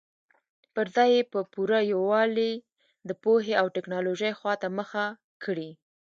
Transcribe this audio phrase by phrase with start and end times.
[0.73, 2.51] پر ځای یې په پوره یووالي
[3.07, 5.05] د پوهې او ټکنالوژۍ خواته مخه
[5.43, 5.69] کړې.